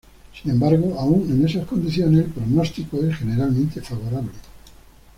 [0.41, 4.31] Sin embargo, aún en esas condiciones, el pronóstico es generalmente favorable.